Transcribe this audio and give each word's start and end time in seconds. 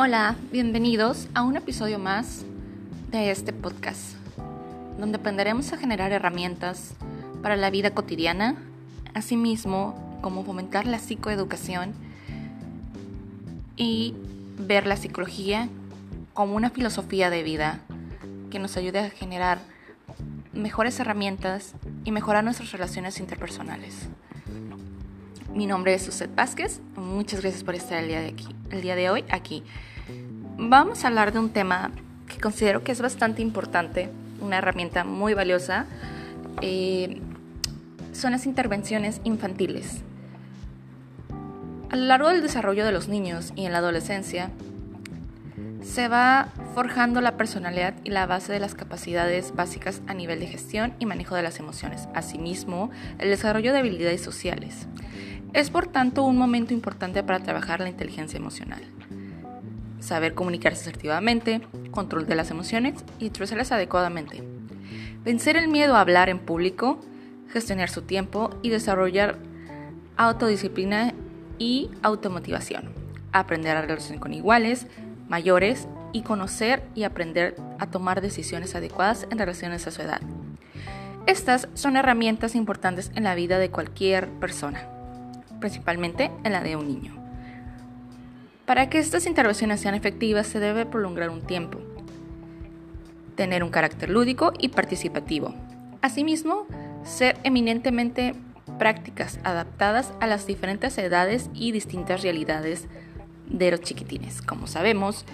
Hola, 0.00 0.36
bienvenidos 0.52 1.26
a 1.34 1.42
un 1.42 1.56
episodio 1.56 1.98
más 1.98 2.44
de 3.10 3.32
este 3.32 3.52
podcast, 3.52 4.14
donde 4.96 5.18
aprenderemos 5.18 5.72
a 5.72 5.76
generar 5.76 6.12
herramientas 6.12 6.94
para 7.42 7.56
la 7.56 7.68
vida 7.70 7.90
cotidiana, 7.90 8.54
asimismo 9.12 10.20
como 10.20 10.44
fomentar 10.44 10.86
la 10.86 11.00
psicoeducación 11.00 11.94
y 13.76 14.14
ver 14.56 14.86
la 14.86 14.96
psicología 14.96 15.68
como 16.32 16.54
una 16.54 16.70
filosofía 16.70 17.28
de 17.28 17.42
vida 17.42 17.80
que 18.50 18.60
nos 18.60 18.76
ayude 18.76 19.00
a 19.00 19.10
generar 19.10 19.58
mejores 20.52 21.00
herramientas 21.00 21.74
y 22.04 22.12
mejorar 22.12 22.44
nuestras 22.44 22.70
relaciones 22.70 23.18
interpersonales. 23.18 24.08
Mi 25.52 25.66
nombre 25.66 25.94
es 25.94 26.02
Suset 26.02 26.32
Vázquez. 26.32 26.80
Muchas 26.94 27.40
gracias 27.40 27.64
por 27.64 27.74
estar 27.74 27.98
el 27.98 28.06
día 28.06 28.20
de, 28.20 28.28
aquí, 28.28 28.46
el 28.70 28.82
día 28.82 28.96
de 28.96 29.10
hoy 29.10 29.24
aquí. 29.30 29.62
Vamos 30.56 31.04
a 31.04 31.08
hablar 31.08 31.32
de 31.32 31.38
un 31.38 31.50
tema 31.50 31.90
que 32.26 32.38
considero 32.38 32.82
que 32.82 32.92
es 32.92 33.00
bastante 33.00 33.42
importante, 33.42 34.10
una 34.40 34.58
herramienta 34.58 35.04
muy 35.04 35.34
valiosa. 35.34 35.86
Eh, 36.60 37.20
son 38.12 38.32
las 38.32 38.46
intervenciones 38.46 39.20
infantiles. 39.24 40.02
A 41.90 41.96
lo 41.96 42.04
largo 42.04 42.28
del 42.28 42.42
desarrollo 42.42 42.84
de 42.84 42.92
los 42.92 43.08
niños 43.08 43.52
y 43.56 43.64
en 43.64 43.72
la 43.72 43.78
adolescencia, 43.78 44.50
se 45.82 46.08
va 46.08 46.48
forjando 46.74 47.20
la 47.20 47.36
personalidad 47.36 47.94
y 48.04 48.10
la 48.10 48.26
base 48.26 48.52
de 48.52 48.60
las 48.60 48.74
capacidades 48.74 49.54
básicas 49.54 50.02
a 50.06 50.14
nivel 50.14 50.40
de 50.40 50.46
gestión 50.46 50.94
y 50.98 51.06
manejo 51.06 51.34
de 51.34 51.42
las 51.42 51.58
emociones, 51.58 52.08
asimismo 52.14 52.90
el 53.18 53.30
desarrollo 53.30 53.72
de 53.72 53.78
habilidades 53.78 54.20
sociales. 54.20 54.88
Es 55.54 55.70
por 55.70 55.86
tanto 55.86 56.24
un 56.24 56.36
momento 56.36 56.74
importante 56.74 57.22
para 57.22 57.40
trabajar 57.40 57.80
la 57.80 57.88
inteligencia 57.88 58.36
emocional. 58.36 58.82
Saber 60.00 60.34
comunicarse 60.34 60.82
asertivamente, 60.82 61.62
control 61.90 62.26
de 62.26 62.36
las 62.36 62.50
emociones 62.50 63.04
y 63.18 63.26
expresarlas 63.26 63.72
adecuadamente. 63.72 64.42
Vencer 65.24 65.56
el 65.56 65.68
miedo 65.68 65.96
a 65.96 66.00
hablar 66.00 66.28
en 66.28 66.38
público, 66.38 67.00
gestionar 67.48 67.88
su 67.88 68.02
tiempo 68.02 68.50
y 68.62 68.70
desarrollar 68.70 69.38
autodisciplina 70.16 71.14
y 71.58 71.90
automotivación. 72.02 72.90
Aprender 73.32 73.76
a 73.76 73.82
relacionar 73.82 74.20
con 74.20 74.34
iguales, 74.34 74.86
mayores 75.28 75.88
y 76.12 76.22
conocer 76.22 76.82
y 76.94 77.04
aprender 77.04 77.56
a 77.78 77.86
tomar 77.86 78.20
decisiones 78.20 78.74
adecuadas 78.74 79.26
en 79.30 79.38
relaciones 79.38 79.86
a 79.86 79.90
su 79.90 80.02
edad. 80.02 80.20
Estas 81.26 81.68
son 81.74 81.96
herramientas 81.96 82.54
importantes 82.54 83.10
en 83.14 83.24
la 83.24 83.34
vida 83.34 83.58
de 83.58 83.70
cualquier 83.70 84.28
persona 84.28 84.88
principalmente 85.58 86.30
en 86.44 86.52
la 86.52 86.62
de 86.62 86.76
un 86.76 86.88
niño. 86.88 87.14
Para 88.66 88.90
que 88.90 88.98
estas 88.98 89.26
intervenciones 89.26 89.80
sean 89.80 89.94
efectivas 89.94 90.46
se 90.46 90.60
debe 90.60 90.86
prolongar 90.86 91.30
un 91.30 91.42
tiempo, 91.42 91.78
tener 93.34 93.62
un 93.62 93.70
carácter 93.70 94.10
lúdico 94.10 94.52
y 94.58 94.68
participativo. 94.68 95.54
Asimismo, 96.02 96.66
ser 97.04 97.38
eminentemente 97.44 98.34
prácticas 98.78 99.40
adaptadas 99.42 100.12
a 100.20 100.26
las 100.26 100.46
diferentes 100.46 100.98
edades 100.98 101.48
y 101.54 101.72
distintas 101.72 102.22
realidades 102.22 102.86
de 103.50 103.70
los 103.70 103.80
chiquitines. 103.80 104.42
Como 104.42 104.66
sabemos, 104.66 105.24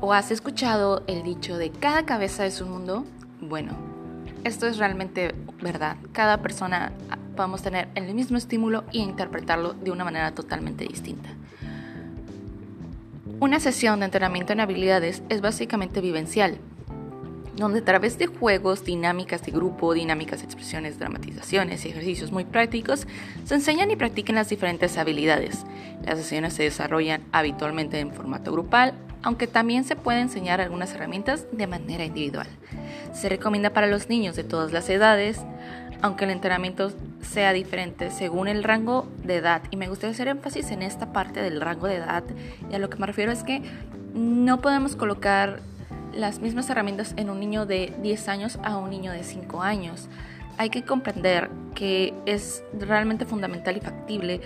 o 0.00 0.12
has 0.12 0.30
escuchado 0.30 1.04
el 1.06 1.22
dicho 1.22 1.56
de 1.56 1.70
cada 1.70 2.04
cabeza 2.04 2.46
es 2.46 2.60
un 2.60 2.70
mundo, 2.70 3.04
bueno, 3.40 3.72
esto 4.44 4.66
es 4.66 4.78
realmente 4.78 5.34
verdad. 5.60 5.96
Cada 6.12 6.42
persona 6.42 6.92
podemos 7.36 7.62
tener 7.62 7.88
el 7.94 8.12
mismo 8.14 8.36
estímulo 8.36 8.84
y 8.92 9.00
interpretarlo 9.00 9.74
de 9.74 9.90
una 9.90 10.04
manera 10.04 10.34
totalmente 10.34 10.84
distinta. 10.84 11.28
Una 13.40 13.58
sesión 13.60 14.00
de 14.00 14.06
entrenamiento 14.06 14.52
en 14.52 14.60
habilidades 14.60 15.22
es 15.28 15.40
básicamente 15.40 16.00
vivencial, 16.00 16.58
donde 17.56 17.80
a 17.80 17.84
través 17.84 18.18
de 18.18 18.26
juegos, 18.26 18.84
dinámicas 18.84 19.42
de 19.42 19.52
grupo, 19.52 19.94
dinámicas 19.94 20.42
expresiones, 20.42 20.98
dramatizaciones 20.98 21.84
y 21.84 21.90
ejercicios 21.90 22.32
muy 22.32 22.44
prácticos, 22.44 23.06
se 23.44 23.54
enseñan 23.54 23.90
y 23.90 23.96
practican 23.96 24.36
las 24.36 24.48
diferentes 24.48 24.96
habilidades. 24.96 25.64
Las 26.04 26.18
sesiones 26.18 26.54
se 26.54 26.62
desarrollan 26.62 27.22
habitualmente 27.32 28.00
en 28.00 28.12
formato 28.12 28.52
grupal, 28.52 28.94
aunque 29.22 29.46
también 29.46 29.84
se 29.84 29.96
puede 29.96 30.20
enseñar 30.20 30.60
algunas 30.60 30.94
herramientas 30.94 31.46
de 31.52 31.66
manera 31.66 32.04
individual. 32.04 32.48
Se 33.12 33.28
recomienda 33.28 33.70
para 33.70 33.86
los 33.86 34.08
niños 34.08 34.34
de 34.34 34.44
todas 34.44 34.72
las 34.72 34.88
edades, 34.88 35.40
aunque 36.00 36.24
el 36.24 36.30
entrenamiento 36.30 36.92
sea 37.20 37.52
diferente 37.52 38.10
según 38.10 38.48
el 38.48 38.64
rango 38.64 39.06
de 39.24 39.36
edad. 39.36 39.62
Y 39.70 39.76
me 39.76 39.88
gustaría 39.88 40.12
hacer 40.12 40.28
énfasis 40.28 40.70
en 40.72 40.82
esta 40.82 41.12
parte 41.12 41.40
del 41.40 41.60
rango 41.60 41.86
de 41.86 41.96
edad. 41.96 42.24
Y 42.70 42.74
a 42.74 42.78
lo 42.78 42.90
que 42.90 42.98
me 42.98 43.06
refiero 43.06 43.30
es 43.30 43.44
que 43.44 43.62
no 44.14 44.60
podemos 44.60 44.96
colocar 44.96 45.60
las 46.14 46.40
mismas 46.40 46.68
herramientas 46.70 47.14
en 47.16 47.30
un 47.30 47.40
niño 47.40 47.66
de 47.66 47.94
10 48.02 48.28
años 48.28 48.58
a 48.62 48.76
un 48.76 48.90
niño 48.90 49.12
de 49.12 49.24
5 49.24 49.62
años. 49.62 50.08
Hay 50.58 50.70
que 50.70 50.84
comprender 50.84 51.50
que 51.74 52.14
es 52.26 52.62
realmente 52.78 53.24
fundamental 53.24 53.76
y 53.76 53.80
factible 53.80 54.40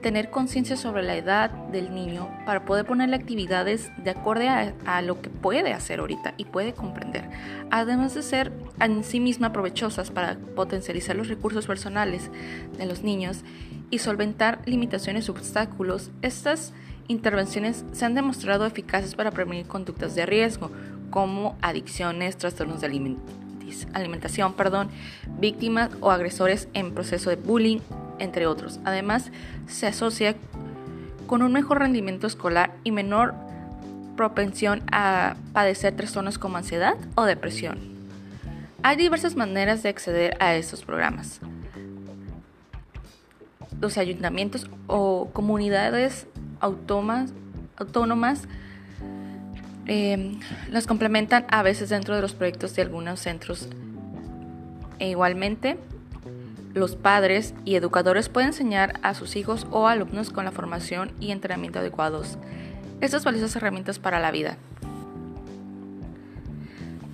tener 0.00 0.30
conciencia 0.30 0.76
sobre 0.76 1.02
la 1.02 1.16
edad 1.16 1.50
del 1.50 1.94
niño 1.94 2.28
para 2.46 2.64
poder 2.64 2.86
ponerle 2.86 3.16
actividades 3.16 3.90
de 3.98 4.10
acuerdo 4.10 4.44
a, 4.86 5.02
lo 5.02 5.20
que 5.20 5.28
puede 5.28 5.72
hacer 5.72 6.00
ahorita 6.00 6.34
y 6.36 6.44
puede 6.44 6.72
comprender, 6.72 7.28
además 7.70 8.14
de 8.14 8.22
ser 8.22 8.52
en 8.80 9.02
sí 9.02 9.18
misma 9.20 9.52
provechosas 9.52 10.10
para 10.10 10.38
potencializar 10.54 11.16
los 11.16 11.28
recursos 11.28 11.66
personales 11.66 12.30
de 12.76 12.86
los 12.86 13.02
niños 13.02 13.42
y 13.90 13.98
solventar 13.98 14.60
limitaciones 14.66 15.26
y 15.26 15.30
obstáculos. 15.30 16.10
Estas 16.22 16.72
intervenciones 17.08 17.84
se 17.92 18.04
han 18.04 18.14
demostrado 18.14 18.66
eficaces 18.66 19.14
para 19.14 19.30
prevenir 19.30 19.66
conductas 19.66 20.14
de 20.14 20.26
riesgo 20.26 20.70
como 21.10 21.56
adicciones, 21.62 22.36
trastornos 22.36 22.80
de 22.80 22.86
alimentación, 23.94 24.54
perdón, 24.54 24.88
víctimas 25.38 25.90
o 26.00 26.10
agresores 26.10 26.68
en 26.74 26.92
proceso 26.94 27.30
de 27.30 27.36
bullying 27.36 27.80
entre 28.18 28.46
otros. 28.46 28.80
Además, 28.84 29.30
se 29.66 29.86
asocia 29.86 30.36
con 31.26 31.42
un 31.42 31.52
mejor 31.52 31.78
rendimiento 31.78 32.26
escolar 32.26 32.72
y 32.84 32.90
menor 32.90 33.34
propensión 34.16 34.82
a 34.90 35.36
padecer 35.52 35.94
trastornos 35.94 36.38
como 36.38 36.56
ansiedad 36.56 36.96
o 37.14 37.24
depresión. 37.24 37.78
Hay 38.82 38.96
diversas 38.96 39.36
maneras 39.36 39.82
de 39.82 39.90
acceder 39.90 40.36
a 40.40 40.54
estos 40.54 40.84
programas. 40.84 41.40
Los 43.80 43.96
ayuntamientos 43.98 44.68
o 44.88 45.30
comunidades 45.32 46.26
autónomas, 46.60 47.32
autónomas 47.76 48.48
eh, 49.88 50.38
los 50.70 50.86
complementan 50.86 51.46
a 51.48 51.62
veces 51.62 51.88
dentro 51.88 52.14
de 52.14 52.22
los 52.22 52.34
proyectos 52.34 52.76
de 52.76 52.82
algunos 52.82 53.20
centros. 53.20 53.68
E 54.98 55.08
igualmente, 55.08 55.78
los 56.74 56.94
padres 56.94 57.54
y 57.64 57.74
educadores 57.74 58.28
pueden 58.28 58.48
enseñar 58.48 59.00
a 59.02 59.14
sus 59.14 59.34
hijos 59.36 59.66
o 59.70 59.88
alumnos 59.88 60.30
con 60.30 60.44
la 60.44 60.52
formación 60.52 61.12
y 61.20 61.30
entrenamiento 61.30 61.78
adecuados. 61.78 62.38
Estas 63.00 63.24
valiosas 63.24 63.56
herramientas 63.56 63.98
para 63.98 64.20
la 64.20 64.30
vida. 64.30 64.58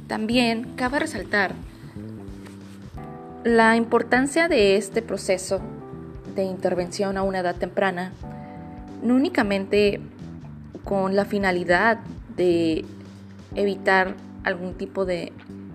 También 0.09 0.75
cabe 0.77 0.99
resaltar 0.99 1.55
la 3.45 3.77
importancia 3.77 4.49
de 4.49 4.77
este 4.77 5.01
proceso 5.01 5.61
de 6.35 6.45
intervención 6.45 7.17
a 7.17 7.23
una 7.23 7.41
edad 7.41 7.55
temprana, 7.55 8.13
no 9.03 9.15
únicamente 9.15 10.01
con 10.83 11.15
la 11.15 11.25
finalidad 11.25 12.01
de 12.37 12.85
evitar 13.55 14.17
algún 14.45 14.75
tipo 14.75 15.05
de 15.05 15.33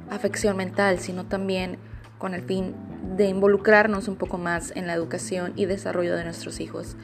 afección 0.09 0.57
mental, 0.57 0.99
sino 0.99 1.25
también 1.25 1.77
con 2.17 2.33
el 2.33 2.41
fin 2.41 2.75
de 3.15 3.27
involucrarnos 3.27 4.07
un 4.07 4.15
poco 4.15 4.37
más 4.37 4.71
en 4.75 4.87
la 4.87 4.93
educación 4.93 5.53
y 5.55 5.65
desarrollo 5.65 6.15
de 6.15 6.23
nuestros 6.23 6.59
hijos. 6.59 6.95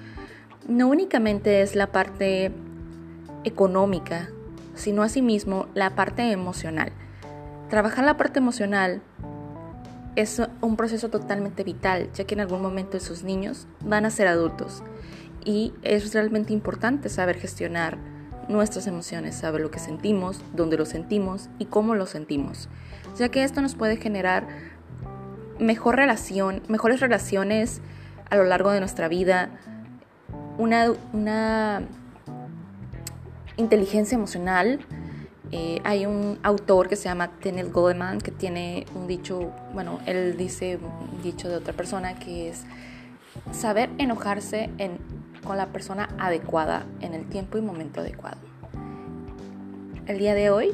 No 0.67 0.87
únicamente 0.87 1.61
es 1.61 1.75
la 1.75 1.87
parte 1.87 2.51
económica, 3.43 4.29
sino 4.75 5.03
asimismo 5.03 5.67
la 5.73 5.95
parte 5.95 6.31
emocional. 6.31 6.91
Trabajar 7.69 8.05
la 8.05 8.17
parte 8.17 8.39
emocional 8.39 9.01
es 10.15 10.41
un 10.61 10.75
proceso 10.75 11.09
totalmente 11.09 11.63
vital, 11.63 12.09
ya 12.13 12.25
que 12.25 12.35
en 12.35 12.41
algún 12.41 12.61
momento 12.61 12.97
esos 12.97 13.23
niños 13.23 13.67
van 13.81 14.05
a 14.05 14.09
ser 14.09 14.27
adultos 14.27 14.83
y 15.43 15.73
es 15.83 16.13
realmente 16.13 16.53
importante 16.53 17.09
saber 17.09 17.37
gestionar 17.37 17.97
nuestras 18.47 18.87
emociones, 18.87 19.35
saber 19.35 19.61
lo 19.61 19.71
que 19.71 19.79
sentimos, 19.79 20.41
dónde 20.53 20.77
lo 20.77 20.85
sentimos 20.85 21.49
y 21.59 21.65
cómo 21.65 21.95
lo 21.95 22.05
sentimos, 22.05 22.69
ya 23.17 23.29
que 23.29 23.43
esto 23.43 23.61
nos 23.61 23.75
puede 23.75 23.97
generar 23.97 24.47
mejor 25.59 25.95
relación, 25.95 26.61
mejores 26.67 26.99
relaciones 26.99 27.81
a 28.29 28.35
lo 28.35 28.43
largo 28.43 28.71
de 28.71 28.79
nuestra 28.79 29.07
vida, 29.07 29.49
una, 30.57 30.91
una 31.13 31.83
inteligencia 33.57 34.15
emocional. 34.15 34.79
Eh, 35.51 35.79
hay 35.83 36.05
un 36.05 36.39
autor 36.43 36.89
que 36.89 36.95
se 36.95 37.03
llama 37.03 37.31
Daniel 37.43 37.71
Goleman 37.71 38.19
que 38.19 38.31
tiene 38.31 38.85
un 38.95 39.07
dicho, 39.07 39.51
bueno, 39.73 39.99
él 40.05 40.35
dice 40.37 40.77
un 40.77 41.21
dicho 41.21 41.47
de 41.47 41.55
otra 41.55 41.73
persona 41.73 42.15
que 42.15 42.49
es 42.49 42.63
saber 43.51 43.89
enojarse 43.97 44.69
en, 44.77 44.97
con 45.45 45.57
la 45.57 45.67
persona 45.67 46.09
adecuada 46.19 46.85
en 46.99 47.13
el 47.13 47.25
tiempo 47.27 47.57
y 47.57 47.61
momento 47.61 48.01
adecuado. 48.01 48.37
El 50.07 50.17
día 50.17 50.35
de 50.35 50.49
hoy 50.49 50.71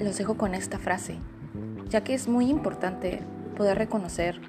los 0.00 0.16
dejo 0.16 0.36
con 0.36 0.54
esta 0.54 0.78
frase, 0.78 1.18
ya 1.90 2.02
que 2.02 2.14
es 2.14 2.28
muy 2.28 2.48
importante 2.48 3.20
poder 3.56 3.76
reconocer 3.76 4.40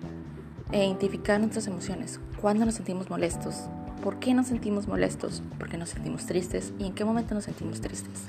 e 0.72 0.86
identificar 0.86 1.40
nuestras 1.40 1.68
emociones, 1.68 2.20
cuándo 2.40 2.66
nos 2.66 2.76
sentimos 2.76 3.10
molestos, 3.10 3.70
por 4.04 4.20
qué 4.20 4.34
nos 4.34 4.48
sentimos 4.48 4.88
molestos, 4.88 5.44
por 5.58 5.68
qué 5.70 5.78
nos 5.78 5.90
sentimos 5.90 6.26
tristes 6.26 6.74
y 6.80 6.86
en 6.86 6.94
qué 6.94 7.04
momento 7.04 7.36
nos 7.36 7.44
sentimos 7.44 7.82
tristes. 7.82 8.24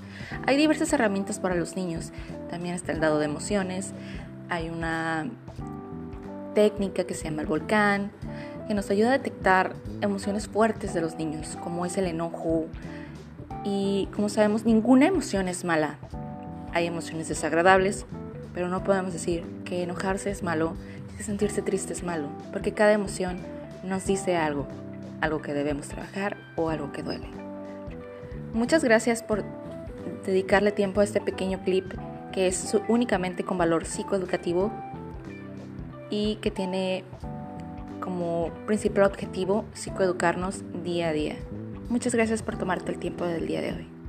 Hay 0.46 0.56
diversas 0.56 0.92
herramientas 0.92 1.38
para 1.38 1.54
los 1.54 1.76
niños, 1.76 2.12
también 2.50 2.74
está 2.74 2.92
el 2.92 3.00
dado 3.00 3.18
de 3.18 3.26
emociones, 3.26 3.92
hay 4.48 4.68
una 4.68 5.30
técnica 6.54 7.04
que 7.04 7.14
se 7.14 7.24
llama 7.24 7.42
el 7.42 7.48
volcán, 7.48 8.10
que 8.70 8.74
nos 8.74 8.88
ayuda 8.88 9.08
a 9.08 9.18
detectar 9.18 9.74
emociones 10.00 10.46
fuertes 10.46 10.94
de 10.94 11.00
los 11.00 11.16
niños, 11.16 11.58
como 11.60 11.86
es 11.86 11.98
el 11.98 12.06
enojo. 12.06 12.66
Y 13.64 14.08
como 14.14 14.28
sabemos, 14.28 14.64
ninguna 14.64 15.08
emoción 15.08 15.48
es 15.48 15.64
mala. 15.64 15.98
Hay 16.72 16.86
emociones 16.86 17.28
desagradables, 17.28 18.06
pero 18.54 18.68
no 18.68 18.84
podemos 18.84 19.12
decir 19.12 19.44
que 19.64 19.82
enojarse 19.82 20.30
es 20.30 20.44
malo, 20.44 20.74
que 21.16 21.24
sentirse 21.24 21.62
triste 21.62 21.92
es 21.94 22.04
malo, 22.04 22.28
porque 22.52 22.72
cada 22.72 22.92
emoción 22.92 23.38
nos 23.82 24.06
dice 24.06 24.36
algo, 24.36 24.68
algo 25.20 25.42
que 25.42 25.52
debemos 25.52 25.88
trabajar 25.88 26.36
o 26.54 26.70
algo 26.70 26.92
que 26.92 27.02
duele. 27.02 27.26
Muchas 28.54 28.84
gracias 28.84 29.24
por 29.24 29.42
dedicarle 30.24 30.70
tiempo 30.70 31.00
a 31.00 31.04
este 31.04 31.20
pequeño 31.20 31.64
clip 31.64 31.92
que 32.30 32.46
es 32.46 32.76
únicamente 32.86 33.42
con 33.42 33.58
valor 33.58 33.84
psicoeducativo 33.84 34.70
y 36.08 36.36
que 36.36 36.52
tiene 36.52 37.02
como 38.00 38.50
principal 38.66 39.04
objetivo 39.04 39.64
psicoeducarnos 39.74 40.62
día 40.82 41.08
a 41.08 41.12
día. 41.12 41.36
Muchas 41.88 42.14
gracias 42.14 42.42
por 42.42 42.56
tomarte 42.56 42.92
el 42.92 42.98
tiempo 42.98 43.24
del 43.24 43.46
día 43.46 43.60
de 43.60 43.72
hoy. 43.72 43.99